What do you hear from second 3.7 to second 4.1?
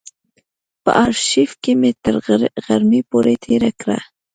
کړه.